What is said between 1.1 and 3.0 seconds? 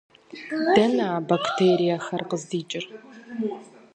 а бактериехэр къыздикӏыр?